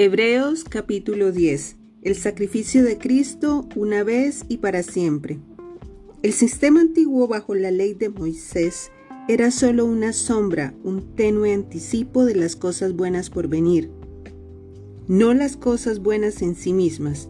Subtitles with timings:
[0.00, 1.74] Hebreos capítulo 10.
[2.02, 5.40] El sacrificio de Cristo una vez y para siempre.
[6.22, 8.92] El sistema antiguo bajo la ley de Moisés
[9.26, 13.90] era solo una sombra, un tenue anticipo de las cosas buenas por venir,
[15.08, 17.28] no las cosas buenas en sí mismas.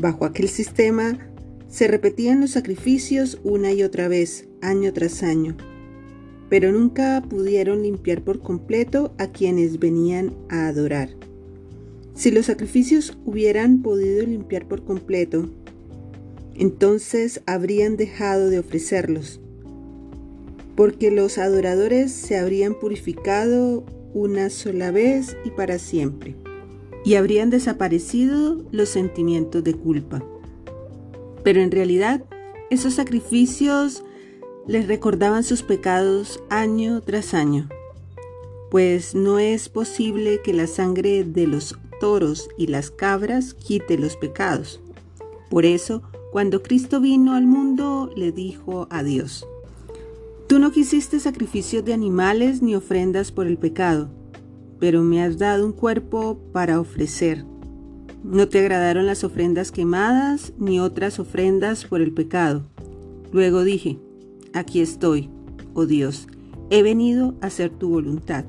[0.00, 1.16] Bajo aquel sistema
[1.68, 5.56] se repetían los sacrificios una y otra vez, año tras año,
[6.48, 11.23] pero nunca pudieron limpiar por completo a quienes venían a adorar.
[12.14, 15.50] Si los sacrificios hubieran podido limpiar por completo,
[16.54, 19.40] entonces habrían dejado de ofrecerlos,
[20.76, 26.36] porque los adoradores se habrían purificado una sola vez y para siempre,
[27.04, 30.24] y habrían desaparecido los sentimientos de culpa.
[31.42, 32.24] Pero en realidad,
[32.70, 34.04] esos sacrificios
[34.68, 37.68] les recordaban sus pecados año tras año,
[38.70, 44.16] pues no es posible que la sangre de los toros y las cabras quite los
[44.16, 44.80] pecados.
[45.50, 49.46] Por eso, cuando Cristo vino al mundo, le dijo a Dios,
[50.46, 54.08] Tú no quisiste sacrificios de animales ni ofrendas por el pecado,
[54.78, 57.44] pero me has dado un cuerpo para ofrecer.
[58.22, 62.64] No te agradaron las ofrendas quemadas ni otras ofrendas por el pecado.
[63.32, 63.98] Luego dije,
[64.52, 65.30] aquí estoy,
[65.72, 66.26] oh Dios,
[66.70, 68.44] he venido a hacer tu voluntad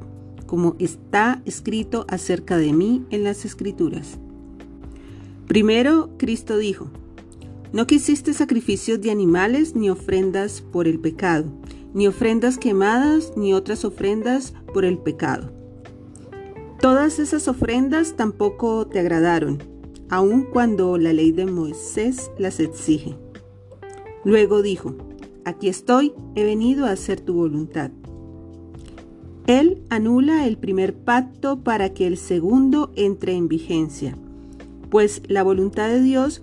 [0.56, 4.20] como está escrito acerca de mí en las escrituras.
[5.50, 6.88] Primero, Cristo dijo,
[7.73, 11.52] no quisiste sacrificios de animales ni ofrendas por el pecado,
[11.94, 15.52] ni ofrendas quemadas ni otras ofrendas por el pecado.
[16.80, 19.61] Todas esas ofrendas tampoco te agradaron,
[20.08, 23.17] aun cuando la ley de Moisés las exige.
[24.23, 24.95] Luego dijo,
[25.44, 27.92] aquí estoy, he venido a hacer tu voluntad.
[29.48, 34.18] Él anula el primer pacto para que el segundo entre en vigencia,
[34.90, 36.42] pues la voluntad de Dios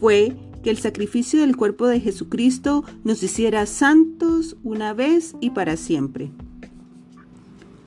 [0.00, 5.76] fue que el sacrificio del cuerpo de Jesucristo nos hiciera santos una vez y para
[5.76, 6.30] siempre.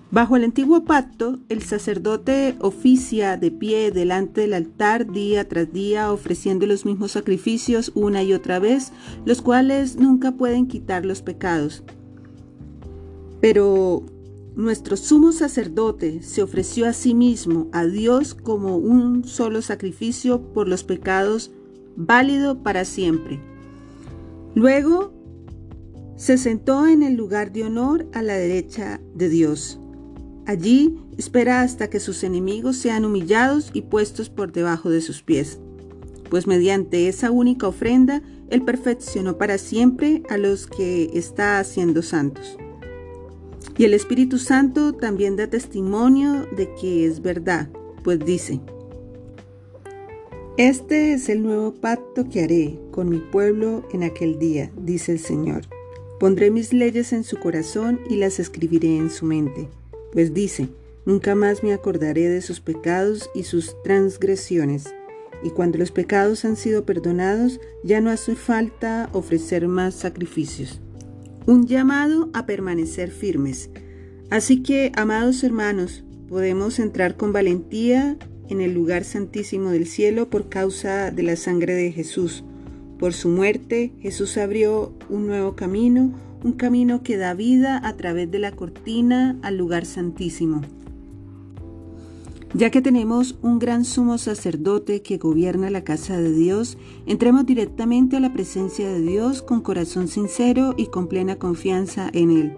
[0.09, 6.12] Bajo el antiguo pacto, el sacerdote oficia de pie delante del altar día tras día
[6.12, 8.91] ofreciendo los mismos sacrificios una y otra vez,
[9.25, 11.83] los cuales nunca pueden quitar los pecados.
[13.41, 14.03] Pero
[14.55, 20.67] nuestro sumo sacerdote se ofreció a sí mismo, a Dios, como un solo sacrificio por
[20.67, 21.51] los pecados,
[21.95, 23.39] válido para siempre.
[24.55, 25.13] Luego
[26.15, 29.79] se sentó en el lugar de honor a la derecha de Dios.
[30.45, 35.59] Allí espera hasta que sus enemigos sean humillados y puestos por debajo de sus pies.
[36.29, 42.57] Pues mediante esa única ofrenda, Él perfeccionó para siempre a los que está haciendo santos.
[43.75, 47.69] Y el Espíritu Santo también da testimonio de que es verdad,
[48.03, 48.59] pues dice,
[50.57, 55.19] Este es el nuevo pacto que haré con mi pueblo en aquel día, dice el
[55.19, 55.63] Señor.
[56.19, 59.67] Pondré mis leyes en su corazón y las escribiré en su mente,
[60.12, 60.69] pues dice,
[61.06, 64.85] Nunca más me acordaré de sus pecados y sus transgresiones.
[65.44, 70.79] Y cuando los pecados han sido perdonados, ya no hace falta ofrecer más sacrificios
[71.45, 73.69] un llamado a permanecer firmes.
[74.29, 78.17] Así que, amados hermanos, podemos entrar con valentía
[78.49, 82.43] en el lugar santísimo del cielo por causa de la sangre de Jesús.
[82.99, 88.29] Por su muerte, Jesús abrió un nuevo camino, un camino que da vida a través
[88.31, 90.61] de la cortina al lugar santísimo.
[92.55, 96.77] Ya que tenemos un gran sumo sacerdote que gobierna la casa de Dios,
[97.07, 102.29] entremos directamente a la presencia de Dios con corazón sincero y con plena confianza en
[102.29, 102.57] Él.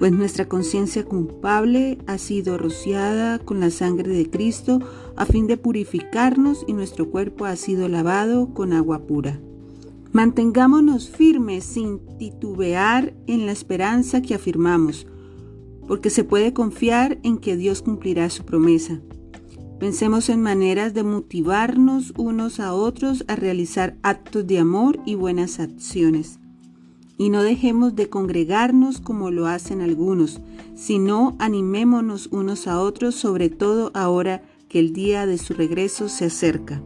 [0.00, 4.80] Pues nuestra conciencia culpable ha sido rociada con la sangre de Cristo
[5.14, 9.38] a fin de purificarnos y nuestro cuerpo ha sido lavado con agua pura.
[10.10, 15.06] Mantengámonos firmes sin titubear en la esperanza que afirmamos
[15.86, 19.00] porque se puede confiar en que Dios cumplirá su promesa.
[19.78, 25.60] Pensemos en maneras de motivarnos unos a otros a realizar actos de amor y buenas
[25.60, 26.38] acciones.
[27.18, 30.40] Y no dejemos de congregarnos como lo hacen algunos,
[30.74, 36.26] sino animémonos unos a otros, sobre todo ahora que el día de su regreso se
[36.26, 36.82] acerca.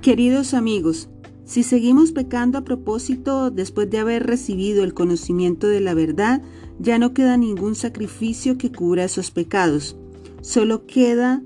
[0.00, 1.08] Queridos amigos,
[1.44, 6.42] si seguimos pecando a propósito después de haber recibido el conocimiento de la verdad,
[6.78, 9.96] ya no queda ningún sacrificio que cubra esos pecados.
[10.40, 11.42] Solo queda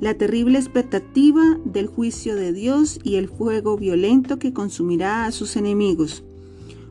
[0.00, 5.56] la terrible expectativa del juicio de Dios y el fuego violento que consumirá a sus
[5.56, 6.24] enemigos.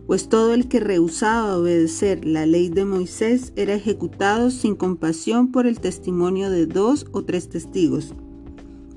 [0.05, 5.65] pues todo el que rehusaba obedecer la ley de Moisés era ejecutado sin compasión por
[5.65, 8.13] el testimonio de dos o tres testigos.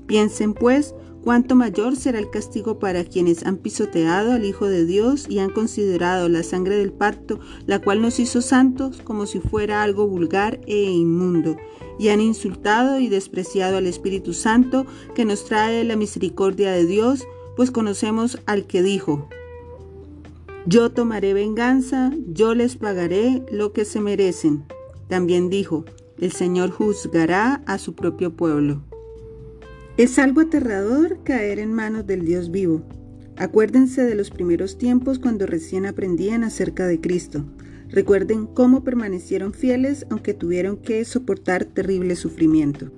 [0.05, 0.95] Piensen pues
[1.27, 5.49] cuánto mayor será el castigo para quienes han pisoteado al Hijo de Dios y han
[5.49, 10.61] considerado la sangre del pacto, la cual nos hizo santos, como si fuera algo vulgar
[10.67, 11.57] e inmundo,
[11.99, 14.85] y han insultado y despreciado al Espíritu Santo
[15.15, 17.27] que nos trae la misericordia de Dios,
[17.57, 19.27] pues conocemos al que dijo,
[20.65, 24.63] yo tomaré venganza, yo les pagaré lo que se merecen.
[25.09, 25.83] También dijo,
[26.21, 28.86] el Señor juzgará a su propio pueblo.
[29.97, 32.83] Es algo aterrador caer en manos del Dios vivo.
[33.35, 37.45] Acuérdense de los primeros tiempos cuando recién aprendían acerca de Cristo.
[37.89, 42.91] Recuerden cómo permanecieron fieles aunque tuvieron que soportar terrible sufrimiento.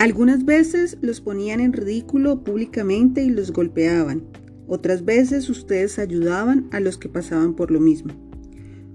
[0.00, 4.24] Algunas veces los ponían en ridículo públicamente y los golpeaban.
[4.66, 8.12] Otras veces ustedes ayudaban a los que pasaban por lo mismo.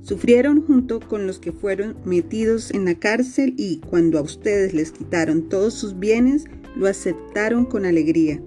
[0.02, 4.92] Sufrieron junto con los que fueron metidos en la cárcel y cuando a ustedes les
[4.92, 6.46] quitaron todos sus bienes,
[6.80, 8.42] lo aceptaron con alegría.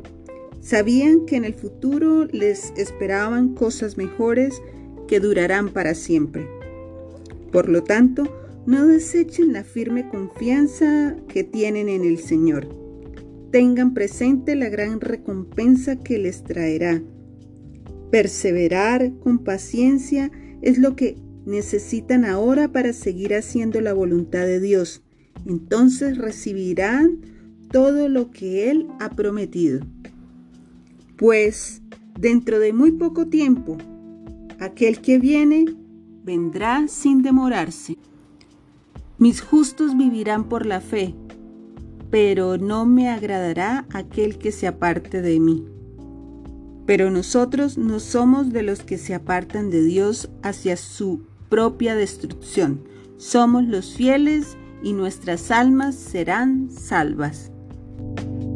[0.60, 4.60] Sabían que en el futuro les esperaban cosas mejores
[5.06, 6.48] que durarán para siempre.
[7.52, 8.24] Por lo tanto,
[8.66, 12.68] no desechen la firme confianza que tienen en el Señor.
[13.50, 17.02] Tengan presente la gran recompensa que les traerá
[18.12, 20.30] Perseverar con paciencia
[20.60, 25.02] es lo que necesitan ahora para seguir haciendo la voluntad de Dios.
[25.46, 27.20] Entonces recibirán
[27.72, 29.80] todo lo que Él ha prometido.
[31.16, 31.82] Pues
[32.18, 33.78] dentro de muy poco tiempo,
[34.60, 35.64] aquel que viene
[36.22, 37.96] vendrá sin demorarse.
[39.18, 41.14] Mis justos vivirán por la fe,
[42.10, 45.64] pero no me agradará aquel que se aparte de mí.
[46.84, 52.82] Pero nosotros no somos de los que se apartan de Dios hacia su propia destrucción.
[53.16, 57.51] Somos los fieles y nuestras almas serán salvas.
[57.98, 58.51] you